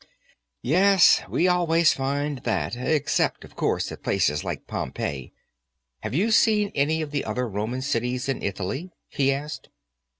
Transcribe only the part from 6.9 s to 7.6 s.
of the other